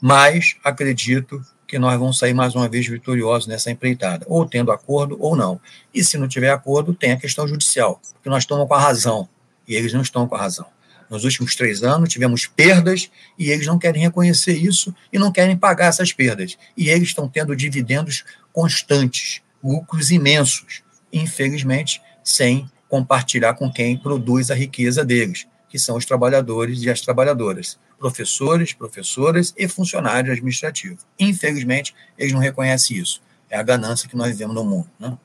mas 0.01 0.55
acredito 0.63 1.41
que 1.67 1.79
nós 1.79 1.97
vamos 1.97 2.17
sair 2.17 2.33
mais 2.33 2.53
uma 2.55 2.67
vez 2.67 2.85
vitoriosos 2.87 3.47
nessa 3.47 3.71
empreitada, 3.71 4.25
ou 4.27 4.45
tendo 4.45 4.71
acordo 4.71 5.15
ou 5.19 5.37
não. 5.37 5.61
E 5.93 6.03
se 6.03 6.17
não 6.17 6.27
tiver 6.27 6.49
acordo, 6.49 6.93
tem 6.93 7.13
a 7.13 7.17
questão 7.17 7.47
judicial, 7.47 8.01
porque 8.13 8.29
nós 8.29 8.43
estamos 8.43 8.67
com 8.67 8.73
a 8.73 8.79
razão, 8.79 9.29
e 9.65 9.75
eles 9.75 9.93
não 9.93 10.01
estão 10.01 10.27
com 10.27 10.35
a 10.35 10.39
razão. 10.39 10.65
Nos 11.09 11.23
últimos 11.23 11.55
três 11.55 11.83
anos, 11.83 12.09
tivemos 12.09 12.45
perdas 12.45 13.11
e 13.37 13.51
eles 13.51 13.67
não 13.67 13.77
querem 13.77 14.01
reconhecer 14.01 14.53
isso 14.53 14.95
e 15.11 15.19
não 15.19 15.31
querem 15.31 15.57
pagar 15.57 15.87
essas 15.87 16.13
perdas. 16.13 16.57
E 16.75 16.89
eles 16.89 17.09
estão 17.09 17.27
tendo 17.27 17.55
dividendos 17.55 18.23
constantes, 18.53 19.41
lucros 19.61 20.09
imensos, 20.09 20.81
infelizmente, 21.11 22.01
sem 22.23 22.69
compartilhar 22.87 23.53
com 23.53 23.71
quem 23.71 23.97
produz 23.97 24.51
a 24.51 24.55
riqueza 24.55 25.03
deles, 25.03 25.47
que 25.69 25.77
são 25.77 25.97
os 25.97 26.05
trabalhadores 26.05 26.81
e 26.81 26.89
as 26.89 27.01
trabalhadoras, 27.01 27.77
professores, 28.01 28.73
professoras 28.73 29.53
e 29.55 29.67
funcionários 29.67 30.31
administrativos. 30.31 31.05
Infelizmente, 31.19 31.93
eles 32.17 32.33
não 32.33 32.39
reconhecem 32.39 32.97
isso. 32.97 33.21
É 33.47 33.57
a 33.57 33.63
ganância 33.63 34.09
que 34.09 34.15
nós 34.15 34.29
vivemos 34.29 34.55
no 34.55 34.63
mundo. 34.63 34.89
Né? 34.99 35.15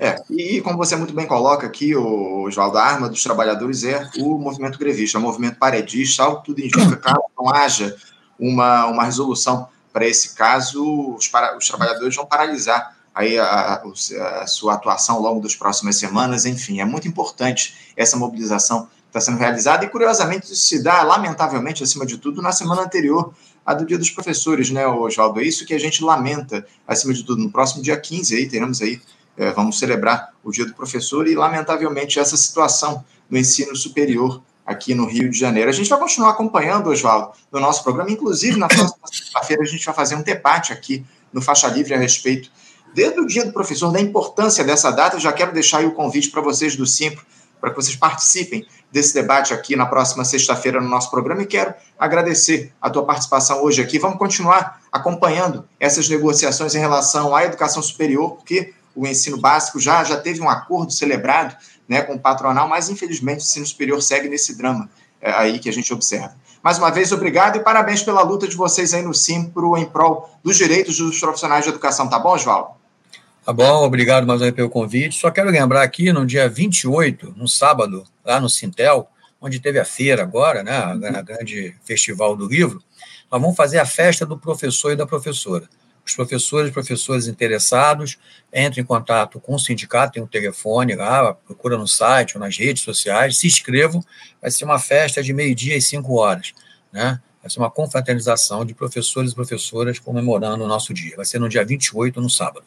É, 0.00 0.16
e 0.30 0.62
como 0.62 0.78
você 0.78 0.96
muito 0.96 1.12
bem 1.12 1.26
coloca 1.26 1.66
aqui, 1.66 1.94
o 1.94 2.44
Oswaldo, 2.44 2.78
a 2.78 2.82
arma 2.82 3.08
dos 3.10 3.22
trabalhadores 3.22 3.84
é 3.84 4.08
o 4.18 4.38
movimento 4.38 4.78
grevista, 4.78 5.18
o 5.18 5.20
movimento 5.20 5.58
paredista, 5.58 6.22
algo 6.22 6.42
tudo 6.42 6.60
indica, 6.60 6.96
caso 6.96 7.20
não 7.38 7.54
haja 7.54 7.94
uma, 8.38 8.86
uma 8.86 9.04
resolução 9.04 9.68
para 9.92 10.06
esse 10.06 10.34
caso, 10.34 11.14
os, 11.14 11.28
para, 11.28 11.56
os 11.56 11.68
trabalhadores 11.68 12.16
vão 12.16 12.24
paralisar 12.24 12.96
aí 13.14 13.38
a, 13.38 13.44
a, 13.44 13.82
a, 14.42 14.46
sua 14.46 14.74
atuação 14.74 15.16
ao 15.16 15.22
longo 15.22 15.40
das 15.40 15.54
próximas 15.54 15.96
semanas, 15.96 16.44
enfim, 16.46 16.80
é 16.80 16.84
muito 16.84 17.08
importante 17.08 17.92
essa 17.96 18.16
mobilização 18.16 18.88
está 19.16 19.32
sendo 19.32 19.38
realizada 19.38 19.84
e, 19.84 19.88
curiosamente, 19.88 20.52
isso 20.52 20.66
se 20.66 20.82
dá, 20.82 21.02
lamentavelmente, 21.02 21.82
acima 21.82 22.04
de 22.04 22.18
tudo, 22.18 22.42
na 22.42 22.52
semana 22.52 22.82
anterior 22.82 23.32
a 23.64 23.74
do 23.74 23.84
Dia 23.84 23.98
dos 23.98 24.10
Professores, 24.10 24.70
né, 24.70 24.86
Oswaldo? 24.86 25.40
É 25.40 25.44
isso 25.44 25.66
que 25.66 25.74
a 25.74 25.80
gente 25.80 26.04
lamenta, 26.04 26.66
acima 26.86 27.12
de 27.12 27.24
tudo, 27.24 27.42
no 27.42 27.50
próximo 27.50 27.82
dia 27.82 27.96
15 27.96 28.36
aí, 28.36 28.48
teremos 28.48 28.80
aí 28.80 29.00
é, 29.36 29.50
vamos 29.52 29.78
celebrar 29.78 30.32
o 30.42 30.50
Dia 30.50 30.64
do 30.64 30.74
Professor 30.74 31.28
e, 31.28 31.34
lamentavelmente, 31.34 32.18
essa 32.18 32.36
situação 32.36 33.04
no 33.28 33.36
ensino 33.36 33.76
superior 33.76 34.42
aqui 34.64 34.94
no 34.94 35.06
Rio 35.06 35.30
de 35.30 35.38
Janeiro. 35.38 35.68
A 35.68 35.72
gente 35.72 35.90
vai 35.90 35.98
continuar 35.98 36.30
acompanhando, 36.30 36.88
Oswaldo, 36.88 37.32
no 37.52 37.60
nosso 37.60 37.84
programa. 37.84 38.10
Inclusive, 38.10 38.58
na 38.58 38.66
próxima 38.66 38.96
sexta-feira, 39.12 39.62
a 39.62 39.66
gente 39.66 39.84
vai 39.84 39.94
fazer 39.94 40.16
um 40.16 40.22
debate 40.22 40.72
aqui 40.72 41.04
no 41.32 41.42
Faixa 41.42 41.68
Livre 41.68 41.94
a 41.94 41.98
respeito 41.98 42.50
desde 42.94 43.20
o 43.20 43.26
Dia 43.26 43.44
do 43.44 43.52
Professor, 43.52 43.92
da 43.92 44.00
importância 44.00 44.64
dessa 44.64 44.90
data. 44.90 45.16
Eu 45.16 45.20
já 45.20 45.32
quero 45.32 45.52
deixar 45.52 45.78
aí 45.78 45.86
o 45.86 45.92
convite 45.92 46.30
para 46.30 46.40
vocês 46.40 46.74
do 46.74 46.86
Simpro, 46.86 47.24
para 47.66 47.74
que 47.74 47.82
vocês 47.82 47.96
participem 47.96 48.64
desse 48.92 49.12
debate 49.12 49.52
aqui 49.52 49.74
na 49.74 49.86
próxima 49.86 50.24
sexta-feira 50.24 50.80
no 50.80 50.88
nosso 50.88 51.10
programa 51.10 51.42
e 51.42 51.46
quero 51.46 51.74
agradecer 51.98 52.72
a 52.80 52.88
tua 52.88 53.04
participação 53.04 53.60
hoje 53.64 53.82
aqui. 53.82 53.98
Vamos 53.98 54.18
continuar 54.18 54.80
acompanhando 54.92 55.68
essas 55.80 56.08
negociações 56.08 56.76
em 56.76 56.78
relação 56.78 57.34
à 57.34 57.44
educação 57.44 57.82
superior, 57.82 58.36
porque 58.36 58.72
o 58.94 59.04
ensino 59.04 59.36
básico 59.36 59.80
já, 59.80 60.04
já 60.04 60.16
teve 60.16 60.40
um 60.40 60.48
acordo 60.48 60.92
celebrado 60.92 61.56
né, 61.88 62.02
com 62.02 62.14
o 62.14 62.20
patronal, 62.20 62.68
mas 62.68 62.88
infelizmente 62.88 63.40
o 63.40 63.42
ensino 63.42 63.66
superior 63.66 64.00
segue 64.00 64.28
nesse 64.28 64.56
drama 64.56 64.88
é, 65.20 65.32
aí 65.32 65.58
que 65.58 65.68
a 65.68 65.72
gente 65.72 65.92
observa. 65.92 66.36
Mais 66.62 66.78
uma 66.78 66.90
vez, 66.92 67.10
obrigado 67.10 67.56
e 67.56 67.60
parabéns 67.60 68.00
pela 68.00 68.22
luta 68.22 68.46
de 68.46 68.54
vocês 68.54 68.94
aí 68.94 69.02
no 69.02 69.12
Simpro 69.12 69.76
em 69.76 69.86
prol 69.86 70.30
dos 70.40 70.56
direitos 70.56 70.98
dos 70.98 71.18
profissionais 71.18 71.64
de 71.64 71.70
educação, 71.70 72.08
tá 72.08 72.18
bom, 72.18 72.32
Oswaldo? 72.32 72.75
Tá 73.46 73.52
bom, 73.52 73.84
obrigado 73.84 74.26
mais 74.26 74.40
uma 74.40 74.46
vez 74.46 74.56
pelo 74.56 74.68
convite. 74.68 75.20
Só 75.20 75.30
quero 75.30 75.48
lembrar 75.48 75.84
aqui, 75.84 76.12
no 76.12 76.26
dia 76.26 76.48
28, 76.48 77.32
no 77.36 77.46
sábado, 77.46 78.02
lá 78.24 78.40
no 78.40 78.48
Sintel, 78.48 79.08
onde 79.40 79.60
teve 79.60 79.78
a 79.78 79.84
feira 79.84 80.24
agora, 80.24 80.64
né, 80.64 80.76
a 80.76 81.22
grande 81.22 81.76
festival 81.84 82.34
do 82.34 82.48
livro, 82.48 82.82
nós 83.30 83.40
vamos 83.40 83.54
fazer 83.56 83.78
a 83.78 83.86
festa 83.86 84.26
do 84.26 84.36
professor 84.36 84.90
e 84.90 84.96
da 84.96 85.06
professora 85.06 85.68
Os 86.04 86.12
professores 86.12 86.70
e 86.70 86.72
professores 86.72 87.28
interessados 87.28 88.18
entrem 88.52 88.82
em 88.82 88.84
contato 88.84 89.38
com 89.38 89.54
o 89.54 89.60
sindicato, 89.60 90.14
tem 90.14 90.22
um 90.24 90.26
telefone 90.26 90.96
lá, 90.96 91.32
procura 91.32 91.78
no 91.78 91.86
site 91.86 92.36
ou 92.36 92.40
nas 92.40 92.58
redes 92.58 92.82
sociais, 92.82 93.38
se 93.38 93.46
inscrevam. 93.46 94.04
Vai 94.42 94.50
ser 94.50 94.64
uma 94.64 94.80
festa 94.80 95.22
de 95.22 95.32
meio-dia 95.32 95.76
e 95.76 95.80
cinco 95.80 96.14
horas. 96.16 96.52
Né? 96.92 97.20
Vai 97.40 97.48
ser 97.48 97.60
uma 97.60 97.70
confraternização 97.70 98.64
de 98.64 98.74
professores 98.74 99.30
e 99.30 99.34
professoras 99.36 100.00
comemorando 100.00 100.64
o 100.64 100.66
nosso 100.66 100.92
dia. 100.92 101.14
Vai 101.14 101.24
ser 101.24 101.38
no 101.38 101.48
dia 101.48 101.64
28, 101.64 102.20
no 102.20 102.28
sábado. 102.28 102.64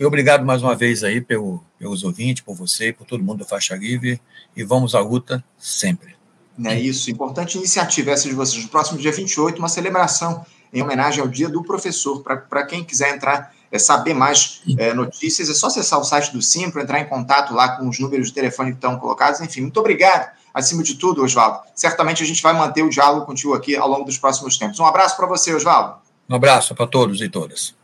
E 0.00 0.04
obrigado 0.06 0.46
mais 0.46 0.62
uma 0.62 0.74
vez 0.74 1.04
aí 1.04 1.20
pelo, 1.20 1.62
pelos 1.78 2.02
ouvintes, 2.04 2.42
por 2.42 2.56
você, 2.56 2.90
por 2.90 3.06
todo 3.06 3.22
mundo 3.22 3.40
do 3.40 3.44
Faixa 3.44 3.76
Livre. 3.76 4.18
E 4.56 4.64
vamos 4.64 4.94
à 4.94 5.00
luta 5.00 5.44
sempre. 5.58 6.16
É 6.64 6.80
isso, 6.80 7.10
importante 7.10 7.58
iniciativa 7.58 8.10
essa 8.10 8.26
de 8.26 8.34
vocês. 8.34 8.62
No 8.62 8.70
próximo 8.70 8.98
dia 8.98 9.12
28, 9.12 9.58
uma 9.58 9.68
celebração 9.68 10.42
em 10.72 10.80
homenagem 10.80 11.20
ao 11.20 11.28
Dia 11.28 11.50
do 11.50 11.62
Professor. 11.62 12.22
Para 12.22 12.64
quem 12.64 12.82
quiser 12.82 13.14
entrar, 13.14 13.54
é, 13.70 13.78
saber 13.78 14.14
mais 14.14 14.62
é, 14.78 14.94
notícias, 14.94 15.50
é 15.50 15.52
só 15.52 15.66
acessar 15.66 16.00
o 16.00 16.04
site 16.04 16.32
do 16.32 16.40
Simpro, 16.40 16.80
entrar 16.80 16.98
em 16.98 17.06
contato 17.06 17.52
lá 17.52 17.76
com 17.76 17.86
os 17.86 17.98
números 17.98 18.28
de 18.28 18.32
telefone 18.32 18.70
que 18.70 18.78
estão 18.78 18.98
colocados. 18.98 19.42
Enfim, 19.42 19.60
muito 19.60 19.78
obrigado. 19.80 20.30
Acima 20.54 20.82
de 20.82 20.94
tudo, 20.94 21.22
Oswaldo. 21.22 21.60
Certamente 21.74 22.22
a 22.22 22.26
gente 22.26 22.42
vai 22.42 22.54
manter 22.54 22.82
o 22.82 22.88
diálogo 22.88 23.26
contigo 23.26 23.52
aqui 23.52 23.76
ao 23.76 23.86
longo 23.86 24.04
dos 24.04 24.16
próximos 24.16 24.56
tempos. 24.56 24.80
Um 24.80 24.86
abraço 24.86 25.14
para 25.14 25.26
você, 25.26 25.54
Oswaldo. 25.54 25.96
Um 26.26 26.34
abraço 26.34 26.74
para 26.74 26.86
todos 26.86 27.20
e 27.20 27.28
todas. 27.28 27.78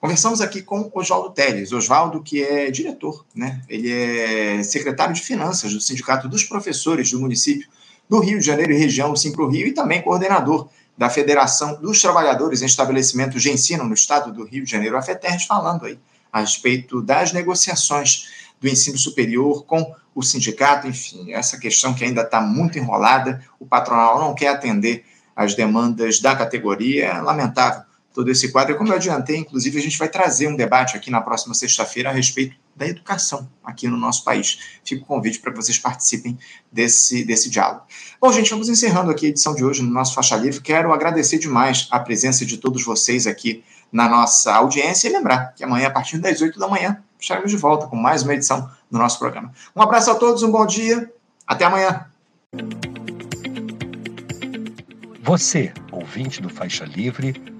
Conversamos 0.00 0.40
aqui 0.40 0.62
com 0.62 0.90
Oswaldo 0.94 1.28
Teles. 1.28 1.72
Oswaldo, 1.72 2.22
que 2.22 2.42
é 2.42 2.70
diretor, 2.70 3.22
né? 3.34 3.60
ele 3.68 3.92
é 3.92 4.62
secretário 4.62 5.12
de 5.12 5.20
Finanças 5.20 5.74
do 5.74 5.80
Sindicato 5.80 6.26
dos 6.26 6.42
Professores 6.42 7.10
do 7.10 7.20
município 7.20 7.68
do 8.08 8.18
Rio 8.18 8.38
de 8.38 8.46
Janeiro 8.46 8.72
e 8.72 8.78
região, 8.78 9.12
o 9.12 9.16
Simpro 9.16 9.46
Rio, 9.46 9.66
e 9.66 9.72
também 9.72 10.00
coordenador 10.00 10.70
da 10.96 11.10
Federação 11.10 11.78
dos 11.82 12.00
Trabalhadores 12.00 12.62
em 12.62 12.66
Estabelecimentos 12.66 13.42
de 13.42 13.50
Ensino 13.50 13.84
no 13.84 13.92
Estado 13.92 14.32
do 14.32 14.42
Rio 14.44 14.64
de 14.64 14.70
Janeiro, 14.70 14.96
a 14.96 15.02
FETERD, 15.02 15.46
falando 15.46 15.84
aí 15.84 15.98
a 16.32 16.40
respeito 16.40 17.02
das 17.02 17.34
negociações 17.34 18.26
do 18.58 18.68
ensino 18.68 18.96
superior 18.96 19.64
com 19.66 19.94
o 20.14 20.22
sindicato, 20.22 20.86
enfim, 20.86 21.32
essa 21.32 21.58
questão 21.58 21.92
que 21.92 22.04
ainda 22.04 22.22
está 22.22 22.40
muito 22.40 22.78
enrolada, 22.78 23.44
o 23.58 23.66
patronal 23.66 24.18
não 24.18 24.34
quer 24.34 24.48
atender 24.48 25.04
as 25.36 25.54
demandas 25.54 26.20
da 26.20 26.34
categoria, 26.34 27.06
é 27.06 27.20
lamentável 27.20 27.89
todo 28.12 28.30
esse 28.30 28.50
quadro. 28.50 28.76
Como 28.76 28.90
eu 28.90 28.96
adiantei, 28.96 29.36
inclusive, 29.36 29.78
a 29.78 29.82
gente 29.82 29.98
vai 29.98 30.08
trazer 30.08 30.48
um 30.48 30.56
debate 30.56 30.96
aqui 30.96 31.10
na 31.10 31.20
próxima 31.20 31.54
sexta-feira 31.54 32.10
a 32.10 32.12
respeito 32.12 32.56
da 32.74 32.86
educação 32.86 33.48
aqui 33.62 33.86
no 33.86 33.96
nosso 33.96 34.24
país. 34.24 34.58
Fica 34.84 35.02
o 35.02 35.06
convite 35.06 35.38
para 35.38 35.52
que 35.52 35.56
vocês 35.56 35.78
participem 35.78 36.38
desse, 36.72 37.24
desse 37.24 37.50
diálogo. 37.50 37.82
Bom, 38.20 38.32
gente, 38.32 38.50
vamos 38.50 38.68
encerrando 38.68 39.10
aqui 39.10 39.26
a 39.26 39.28
edição 39.28 39.54
de 39.54 39.64
hoje 39.64 39.82
no 39.82 39.90
nosso 39.90 40.14
Faixa 40.14 40.36
Livre. 40.36 40.60
Quero 40.60 40.92
agradecer 40.92 41.38
demais 41.38 41.88
a 41.90 42.00
presença 42.00 42.44
de 42.44 42.56
todos 42.58 42.84
vocês 42.84 43.26
aqui 43.26 43.62
na 43.92 44.08
nossa 44.08 44.54
audiência 44.54 45.08
e 45.08 45.12
lembrar 45.12 45.54
que 45.54 45.64
amanhã, 45.64 45.88
a 45.88 45.90
partir 45.90 46.18
das 46.18 46.40
8 46.40 46.58
da 46.58 46.68
manhã, 46.68 47.02
estaremos 47.18 47.50
de 47.50 47.56
volta 47.56 47.86
com 47.86 47.96
mais 47.96 48.22
uma 48.22 48.34
edição 48.34 48.70
do 48.90 48.98
nosso 48.98 49.18
programa. 49.18 49.52
Um 49.74 49.82
abraço 49.82 50.10
a 50.10 50.14
todos, 50.14 50.42
um 50.42 50.50
bom 50.50 50.64
dia, 50.64 51.12
até 51.46 51.64
amanhã. 51.64 52.06
Você, 55.22 55.72
ouvinte 55.92 56.40
do 56.40 56.48
Faixa 56.48 56.84
Livre, 56.84 57.59